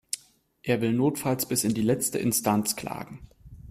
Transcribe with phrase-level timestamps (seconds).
[0.63, 3.29] Er will notfalls bis in die letzte Instanz klagen.